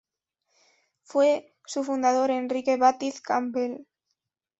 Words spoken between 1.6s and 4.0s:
su fundador Enrique Bátiz Campbell.